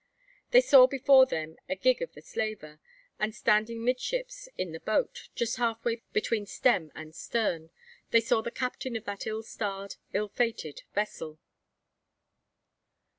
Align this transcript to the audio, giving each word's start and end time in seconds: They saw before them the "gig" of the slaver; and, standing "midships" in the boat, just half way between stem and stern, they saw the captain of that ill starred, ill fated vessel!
They 0.49 0.61
saw 0.61 0.87
before 0.87 1.27
them 1.27 1.57
the 1.67 1.75
"gig" 1.75 2.01
of 2.01 2.13
the 2.13 2.23
slaver; 2.23 2.79
and, 3.19 3.35
standing 3.35 3.85
"midships" 3.85 4.49
in 4.57 4.71
the 4.71 4.79
boat, 4.79 5.29
just 5.35 5.57
half 5.57 5.85
way 5.85 6.01
between 6.11 6.47
stem 6.47 6.91
and 6.95 7.13
stern, 7.13 7.69
they 8.09 8.19
saw 8.19 8.41
the 8.41 8.49
captain 8.49 8.95
of 8.95 9.05
that 9.05 9.27
ill 9.27 9.43
starred, 9.43 9.97
ill 10.11 10.29
fated 10.29 10.81
vessel! 10.95 11.37